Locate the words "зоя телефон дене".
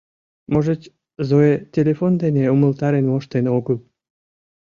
1.27-2.43